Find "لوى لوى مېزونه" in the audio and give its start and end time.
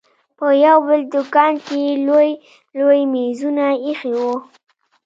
2.07-3.65